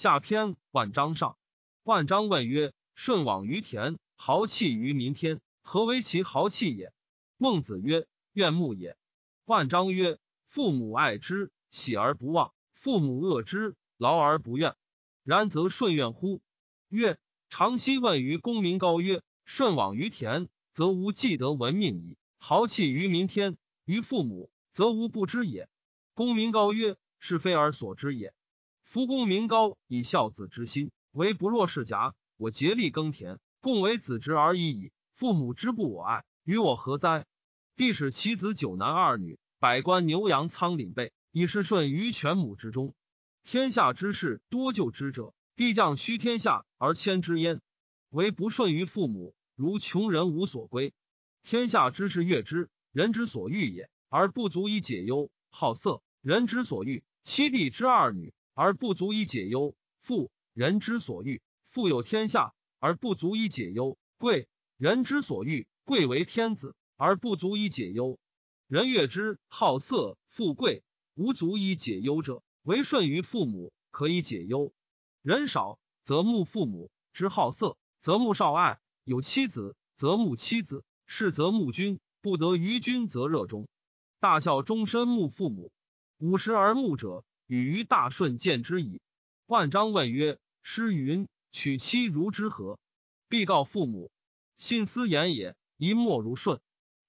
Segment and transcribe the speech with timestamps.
[0.00, 1.36] 下篇万章上。
[1.82, 6.94] 万章问曰：“舜往于田，豪气于民天，何为其豪气也？”
[7.36, 8.96] 孟子曰：“怨慕也。”
[9.44, 10.18] 万章曰
[10.48, 14.74] ：“父母爱之，喜而不忘；父母恶之，劳而不怨。
[15.22, 16.40] 然则舜怨乎？”
[16.88, 17.18] 曰
[17.50, 25.68] ：“常熙问于公民高曰：‘舜往于田，则无既得闻命矣；豪气于民天，于父母，则无不知也。’
[26.16, 28.32] 公民高曰：‘是非而所知也。’
[28.90, 32.12] 夫公民高以孝子之心，为不若世甲。
[32.36, 34.90] 我竭力耕田，共为子侄而已矣。
[35.12, 37.24] 父母之不我爱，与我何哉？”
[37.76, 42.92] 帝使其子九男二女，百官牛羊仓廪备，以是舜于犬母之中。
[43.44, 47.60] 天下之事多救之者，帝将虚天下而迁之焉。
[48.08, 50.92] 唯不顺于父母，如穷人无所归。
[51.44, 66.76] 天下之事悦之，人之所欲也，而不足以解忧；好色，人之所欲；七弟之二女，而不足以解忧；富，人之所欲；富有天下，而不足以解忧；贵，人之所欲；贵为天子。
[66.98, 68.18] 而不足以解忧，
[68.66, 74.74] 人悦之好色富贵，无足以解忧者，为顺于父母，可以解忧。
[75.22, 81.98] 人少则慕父母之好色，则慕少爱；有妻子则慕妻子，是则慕君。
[82.20, 83.66] 不得于君则热衷。
[84.18, 85.72] 大孝终身慕父母，
[86.18, 89.00] 五十而慕者，与于大顺见之矣。
[89.46, 92.78] 万章问曰：“诗云娶妻如之何？”
[93.28, 94.12] 必告父母。
[94.56, 96.60] 信思言也，一莫如顺。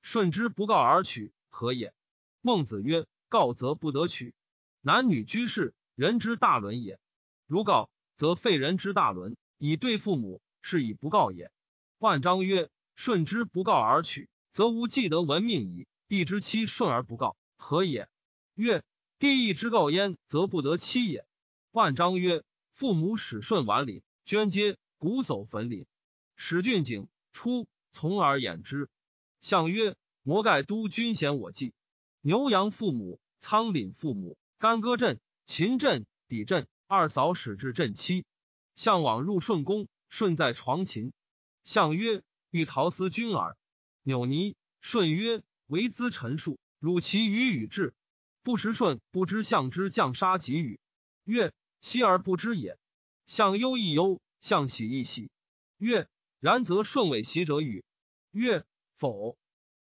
[0.02, 1.94] 顺之不告而取，何也？
[2.42, 4.34] 孟子曰：“告则不得取。
[4.82, 7.00] 男女居士，人之大伦也。
[7.46, 11.52] 如告，则废人之大伦，以对父母，是以不告也。”
[12.00, 15.86] 万章曰：“顺之不告而取，则无既得闻命矣。
[16.08, 18.10] 帝之妻顺而不告，何也？”
[18.56, 18.84] 曰
[19.22, 21.28] ：“帝亦之告焉，则不得妻也。”
[21.70, 25.86] 万章曰：“父母使顺晚礼，捐阶，鼓叟焚礼，
[26.36, 28.90] 使俊景出，从而掩之。”
[29.40, 31.76] 相曰：“摩盖都君贤我计，
[32.22, 38.26] 牛羊父母，仓廪父母，干戈阵，秦阵，抵阵，二嫂使至阵期。
[38.74, 41.14] 相往入顺宫，顺在床琴。
[41.64, 43.56] 相曰：‘欲陶思君耳。’
[44.02, 44.56] 扭泥。
[44.80, 47.94] 顺曰：‘为资陈述，汝其与与至。’
[48.44, 50.80] 不识顺，不知相之将杀给予。
[51.24, 52.78] 曰：‘息而不知也。’
[53.28, 55.30] 相忧亦忧，相喜亦喜。
[55.78, 56.08] 曰
[56.40, 57.84] ：‘然则顺为喜者与？’
[58.32, 59.36] 曰。”否，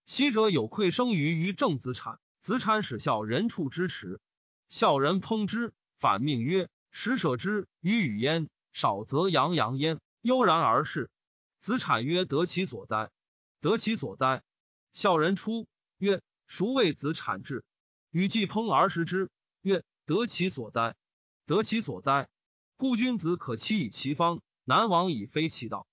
[0.05, 4.19] 昔者有愧生于于正子产，子产使孝人处之耻，
[4.67, 11.11] 孝人烹之，反命曰：“使舍之与与焉，少则洋洋焉。”悠然而逝。
[11.59, 13.11] 子产曰：“得其所哉？
[13.59, 14.41] 得其所哉？”
[14.91, 15.67] 孝人出
[15.99, 17.63] 曰：“孰谓子产至？”
[18.11, 19.29] 与既烹而食之，
[19.61, 20.95] 曰：“得其所哉？
[21.45, 22.29] 得其所哉？
[22.77, 25.87] 故君子可欺以其方，难往以非其道。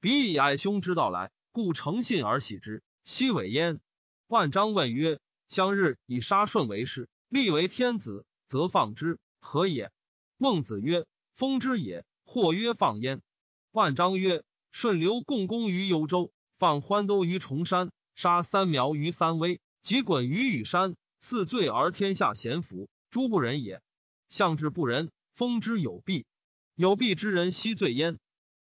[0.00, 3.78] 彼以爱兄之道来。”故诚信而喜之，奚伪焉？
[4.26, 9.92] 万章问曰：“相日以杀顺为事，立为天子，则放之，何也？”
[10.36, 13.22] 孟子曰：“封之也。”或曰：“放焉。”
[13.70, 14.42] 万章曰
[14.72, 20.96] ：“舜留共工于幽州，放欢都于崇山，杀三苗于三危，及鲧于羽山，
[21.26, 23.80] 四罪而天下咸服，诸不仁也。
[24.28, 26.26] 相之不仁，封之有弊。
[26.74, 28.18] 有弊之人，悉罪焉？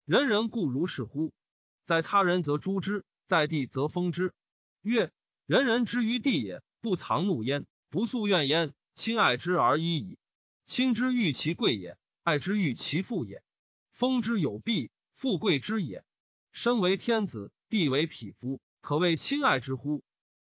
[0.06, 1.34] 人人固如是乎？”
[1.86, 4.36] 在他人则诛之，在地则封之。
[4.84, 5.12] 曰：
[5.48, 10.20] 人人之于地也，不藏怒焉，不诉怨焉，亲爱之而已矣。
[10.68, 13.42] 亲之欲其贵也，爱之欲其富也。
[13.90, 16.06] 封之有弊，富贵之也。
[16.52, 20.04] 身为天子，地为匹夫，可谓亲爱之乎？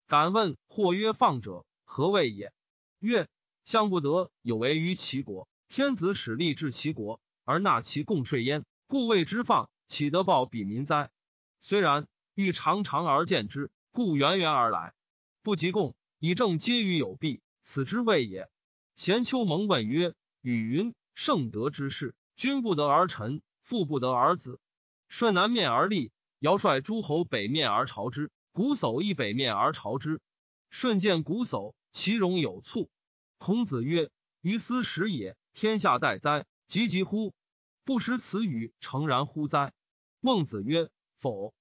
[0.07, 1.65] 敢问或曰放者
[1.95, 2.51] 何谓也？
[3.00, 3.29] 曰：
[3.63, 11.09] 相不得有为于其国，天子使吏治其国，而纳其贡税焉，故谓之放，岂得报彼民哉？
[11.61, 14.94] 虽然欲常常而见之，故源源而来，
[15.41, 18.50] 不及共以正皆于有弊，此之谓也。
[18.95, 24.59] 贤丘蒙问曰：“与云圣德之事，君不得而臣，父不得而子。
[25.07, 30.19] 舜南面而立，尧率诸侯北面而朝之，瞽叟亦北面而朝之。
[30.71, 32.89] 舜见瞽叟，其容有蹙。
[33.38, 34.12] 孔子曰
[34.44, 36.45] ：‘于斯时也，天下待哉？
[36.68, 37.33] 急急乎！
[37.86, 39.74] 不识此语，诚然乎哉？’
[40.19, 41.53] 孟子曰。”否，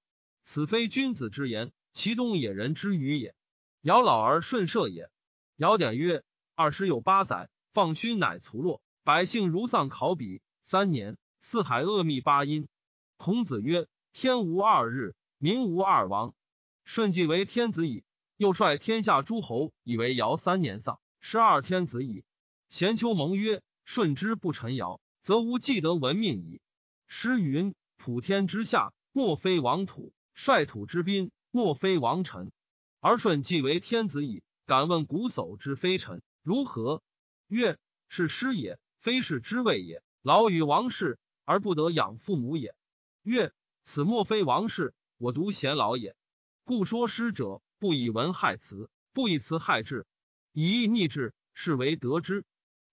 [0.43, 3.33] 此非君子之言，其东野人之语也。
[3.79, 5.09] 尧老而舜射也。
[5.55, 10.41] 尧典曰：二十有八载，放勋乃卒落，百姓如丧考妣。
[10.61, 12.67] 三年，四海恶密八阴。
[13.15, 16.35] 孔子曰：天无二日，民无二王。
[16.83, 18.03] 舜既为天子矣，
[18.37, 22.25] 又率天下诸侯以为尧三年丧，十二天子矣。
[22.67, 26.59] 贤丘蒙曰：舜之不臣尧，则无既得闻命矣。
[27.07, 32.51] 诗云：“普天之下，莫非王土；率土之滨，莫非王臣。
[32.99, 37.01] 而舜既为天子矣，敢问瞽叟之非臣如何？”
[37.47, 37.77] 曰
[38.09, 40.03] ：“是师也，非是之谓也。
[40.21, 42.75] 老与王室而不得养父母也。”
[43.23, 43.53] 曰
[43.83, 46.15] ：“此莫非王室，我独贤老也。
[46.63, 50.07] 故说师者，不以文害辞，不以辞害志，
[50.53, 52.43] 以义逆志，是为得之。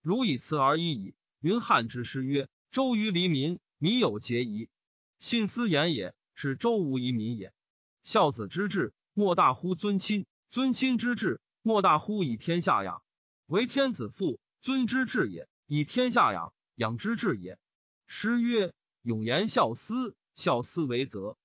[0.03, 4.69] 如以辞而已矣。”云汉之师曰：“周于黎民，民有节矣。
[5.17, 7.55] 信思言也，是周无遗民也。
[8.03, 13.01] 孝子之志，莫大乎尊亲；尊亲之志，莫大乎以天下养。
[13.47, 17.57] 为天子父，尊之志也；以天下养，养之志也。”
[18.05, 21.35] 诗曰：“永言孝思，孝思为则，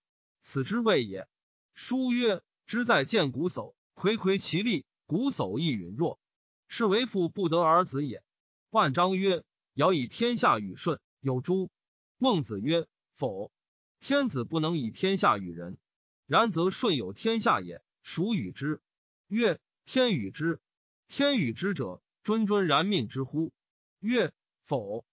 [0.42, 1.26] 此之谓也。”
[1.72, 6.20] 书曰：“知在见瞽叟，睽睽其力，瞽叟亦允弱，
[6.68, 8.22] 是为父不得而子也。”
[8.70, 9.42] 万章曰。
[9.74, 11.70] 尧以天下与舜，有诸？
[12.16, 13.52] 孟子曰：否。
[14.00, 15.78] 天子不能以天下与人，
[16.26, 18.82] 然则舜有天下也，孰与之？
[19.28, 20.60] 曰：天与之。
[21.06, 23.52] 天与之者，谆谆然命之乎？
[24.00, 24.32] 曰：
[24.64, 25.04] 否。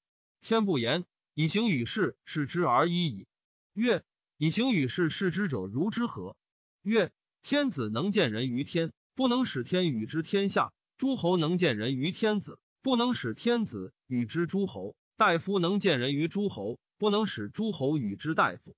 [0.41, 1.05] 天不言，
[1.35, 3.27] 以行与事，是之而已矣。
[3.73, 4.03] 曰：
[4.37, 6.35] 以行与事，是之者如之何？
[6.81, 7.11] 曰：
[7.47, 12.57] 天子能见人于天，不能使天与之天下；诸侯能见人于天子。
[12.81, 18.75] 不能使天子与之诸侯，大夫能见人于诸侯，不能使诸侯与之大夫。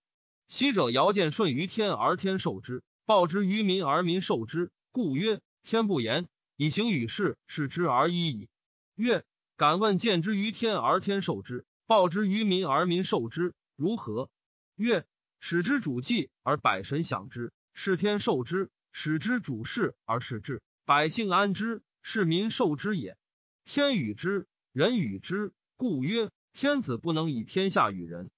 [0.50, 6.28] 昔者尧见舜于天而天受之，报之于民而民受之，故曰：天不言，
[6.58, 8.50] 以行与事，是之而已矣。
[8.96, 9.24] 曰：
[9.56, 14.30] 敢问见之于天而天受之，报之于民而民受之，如何？
[14.75, 15.06] 曰：
[15.40, 23.19] 使之主祭而百神享之，是天受之；使之主事而事之，百姓安之，是民受之也。
[23.65, 28.31] 天与之，人与之，故曰：天子不能以天下与人。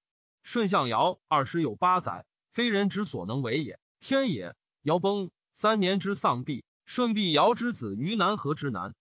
[0.44, 3.80] 舜相尧二十有八载，非人之所能为也。
[4.02, 4.58] 天也。
[4.82, 8.94] 尧崩三年之丧毕，舜必尧之子于南河之南。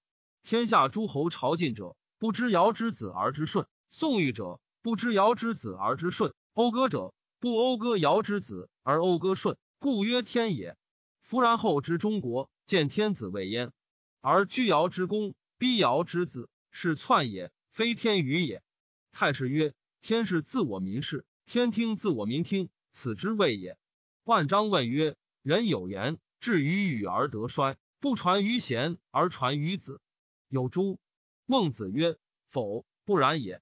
[0.45, 10.77] 天下诸侯朝觐者，不知尧之子而知舜；宋玉者，不知尧之子而知舜；讴歌者，不讴歌尧之子而讴歌舜，故曰天也。
[11.21, 13.73] 夫然后之中国，见天子未焉，
[14.21, 15.35] 而居尧之功。
[15.59, 18.63] 逼尧之子是篡也，非天与也。
[19.11, 23.77] 太史曰：天是自我民事，天听自我民听，此之谓也。
[24.23, 30.01] 万章问曰：人有言，至于禹而得衰，不传于贤而传于子，
[30.49, 31.01] 有诸？
[31.45, 32.17] 孟子曰：
[32.47, 33.61] 否，不然也。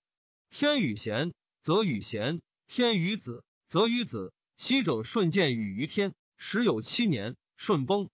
[0.50, 1.32] 天与贤，
[1.62, 4.34] 则与贤；天与子，则与子。
[4.56, 8.08] 昔者舜见禹于天，时有七年，舜崩，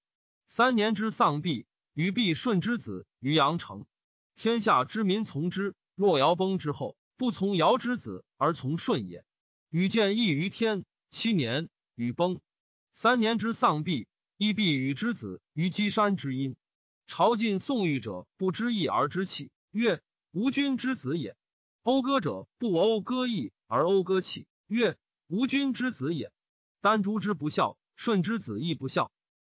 [0.49, 1.67] 三年之丧毕。
[1.95, 3.85] 禹必舜之子于阳城，
[4.35, 5.75] 天下之民从之。
[5.95, 9.25] 若尧崩之后，不从尧之子而从舜也。
[9.71, 12.41] 禹见异于天，七年，禹崩，
[12.93, 16.57] 三年之丧毕，亦必禹之子于箕山之阴。
[17.07, 20.01] 朝晋宋玉者，不知义而知气，曰：
[20.33, 21.37] 吾君之子也。
[21.85, 24.97] 讴歌者，不讴歌义而讴歌弃，曰：
[25.33, 26.31] 吾君之子也。
[26.83, 29.11] 丹朱之不孝，舜之子亦不孝。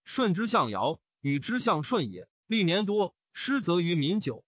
[0.06, 0.98] 舜之相尧。
[1.20, 4.42] 禹之相舜也，历年多，失则于民久。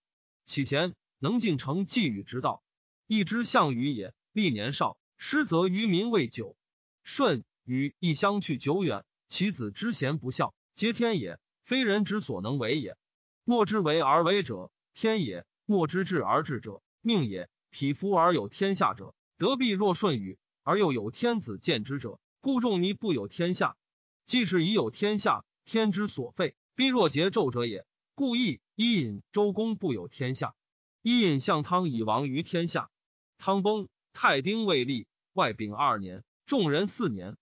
[0.46, 2.62] 启贤能进城继禹之道，
[3.06, 6.56] 义之相禹也，历年少，失则于民未久。
[7.04, 12.97] 舜禹亦相去久远，其子之贤不孝，皆天也，非人之所能为也。
[13.44, 17.50] 莫之为而为者，天也；莫之治而治者，命也。
[17.68, 23.78] 匹夫而有天下者，德必若舜禹，而又有天子见之者，故仲尼不有天下。
[24.26, 26.54] 既是已有天下，天之所废。
[26.75, 30.54] 逼若桀纣者也，故意伊尹、周公不有天下。
[31.00, 32.90] 伊尹向汤以亡于天下。
[33.38, 37.38] 汤崩，太丁未立，外丙二年，众人四年。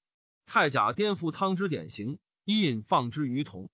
[0.47, 3.69] 太甲颠覆汤之典型，伊尹放之于同。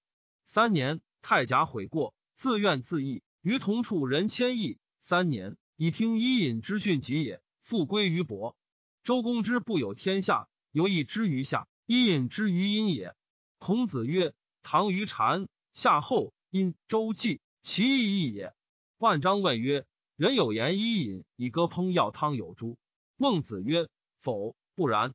[0.46, 4.78] 三年，太甲悔过，自怨自缢，于同处人千亿。
[5.02, 8.56] 三年，以听伊尹之训己也，复归于伯。
[9.02, 13.14] 周公之不有天下，犹以之于下；伊尹之于阴也。
[13.58, 14.34] 孔子曰。
[14.64, 18.54] 唐于禅，夏后因周记，其义义也。
[18.98, 22.78] 万章问曰：“人有言伊尹以歌烹药汤有诸？”
[23.18, 23.88] 孟子曰
[24.22, 25.14] ：“否，不然。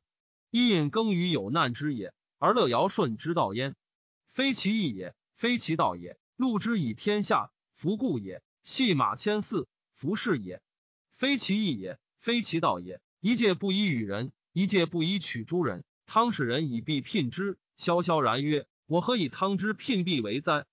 [0.50, 3.74] 伊尹耕于有难之也，而乐尧舜之道焉，
[4.28, 6.18] 非其义也，非其道也。
[6.36, 10.60] 禄之以天下，弗故也；系马千驷，弗是也。
[11.14, 13.00] 非其义也，非其道也。
[13.20, 15.84] 一介不衣与人，一介不衣取诸人。
[16.06, 20.64] 汤使人以币聘之，萧萧然曰。”我何以汤之聘币为哉？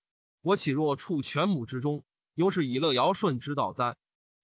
[0.42, 3.98] 我岂若处犬母之中，犹是以乐尧舜之道哉？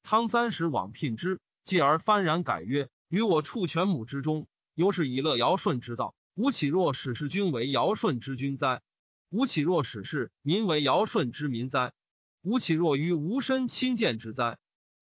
[0.03, 6.13] 汤三十往聘之，继而幡然改曰：“于我处犬母之中，犹是以乐尧舜之道。
[6.35, 8.81] 吾岂若使世君为尧舜之君哉？
[9.29, 11.93] 吾岂若使世民为尧舜之民哉？
[12.41, 14.57] 吾岂若于吾身亲见之哉？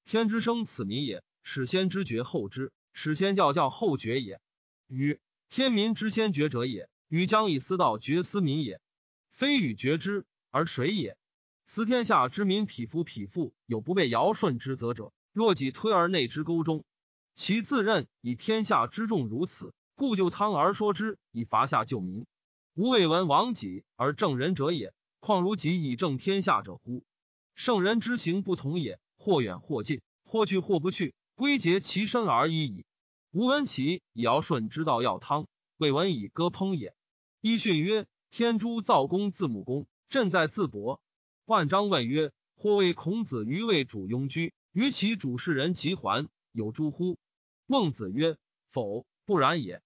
[0.06, 4.41] 天之生，此民也；始先知绝后知，始先教教后觉也。
[4.88, 5.19] 与
[5.50, 8.81] 天民之先觉者也，与将以私道觉斯民也，
[9.31, 11.17] 非与绝之而谁也？
[11.65, 16.84] 思天下之民，匹夫匹妇，有不被尧舜之责者。”若己推而内之沟中，
[17.36, 22.25] 其自任以天下之众如此，故就汤而说之，以伐下救民。
[22.74, 27.03] 吾未闻亡己而正人者也，况如己以正天下者乎？
[27.53, 32.86] 圣人之行不同也，或远或近，或去或不去，归结其身而已矣。
[33.31, 36.93] 吾闻其尧舜之道要汤，未闻以割烹也。
[37.39, 41.01] 伊训曰：天诛造公自母公，朕在自伯。
[41.46, 44.53] 万章问曰：或谓孔子于魏主庸居。
[44.74, 47.17] 于其主事人及还有诸乎？
[47.65, 48.36] 孟子曰：
[48.67, 49.81] 否，不然也。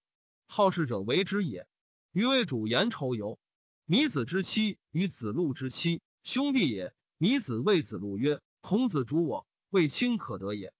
[0.48, 1.68] 好事者为之也。
[2.10, 3.38] 于为主言仇尤。
[3.84, 6.92] 弥子之妻与子路之妻，兄弟也。
[7.16, 10.74] 弥子谓子路曰：孔子主我，未亲可得也。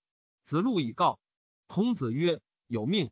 [0.45, 1.19] 子路以告。
[1.67, 3.11] 孔子曰：有命。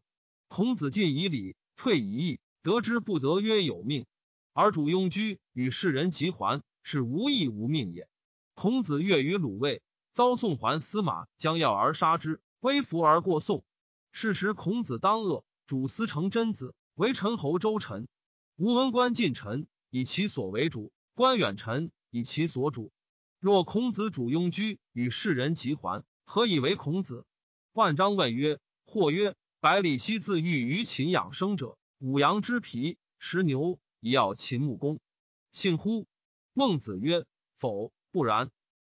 [0.49, 4.07] 孔子进以礼，退以义，得之不得，曰有命。
[4.53, 8.07] 而主庸居与世人及还，是无义无命也。
[8.55, 9.83] 孔子悦于鲁卫。
[10.13, 13.65] 遭宋桓司马将要而杀之，微服而过宋。
[14.11, 18.07] 是时孔子当恶，主司成真子为陈侯周臣。
[18.57, 22.93] 吴文官近臣，以其所为主；官远臣，以其所主。
[23.41, 27.27] 若孔子主庸居与世人及还，何以为孔子？
[27.73, 35.01] 万章问曰：“或曰，百里奚自欲于秦养生者，五羊之皮，食牛，以要秦穆公，
[35.51, 36.07] 信乎？”
[36.55, 37.25] 孟子曰
[37.57, 38.51] ：“否，不然。”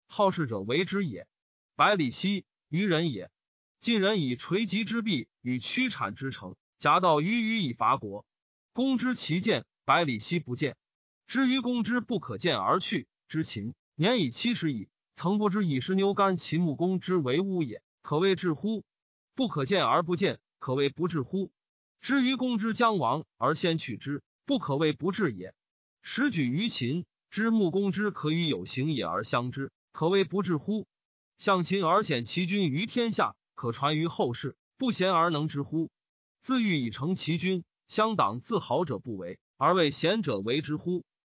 [0.07, 1.27] 好事者为之也。
[1.75, 3.31] 百里奚愚人也。
[3.79, 8.25] 晋人以垂棘之璧与屈产之诚，夹道于虞以伐国。
[8.73, 10.75] 公之其见，百里奚不见。
[11.27, 18.83] 知于公之不可见而去之秦，年以七十矣，曾不知以食牛肝秦穆公之为巫也，可谓至乎？
[19.33, 21.51] 不可见而不见，可谓不至乎？
[22.01, 25.55] 至于公之将亡而先去之，不可谓不至也。
[26.03, 29.71] 时举于秦，知穆公之可与有行也而相之。
[29.91, 30.85] 可谓不至乎？
[31.39, 35.89] 向秦而显其君于天下，可传于后世，不贤而能之乎？
[36.41, 41.03] 自欲以成其君，相党自豪者不为，而为贤者为之乎？